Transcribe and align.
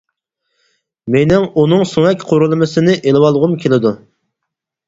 مېنىڭ 1.15 1.45
ئۇنىڭ 1.63 1.85
سۆڭەك 1.91 2.25
قۇرۇلمىسىنى 2.31 2.99
ئېلىۋالغۇم 3.05 3.55
كېلىدۇ. 3.67 3.93